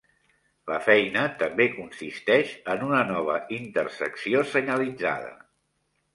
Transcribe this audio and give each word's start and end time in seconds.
La 0.69 0.77
feina 0.85 1.25
també 1.43 1.67
consisteix 1.73 2.55
en 2.73 2.87
una 2.87 3.03
nova 3.11 3.37
intersecció 3.59 4.43
senyalitzada. 4.57 5.33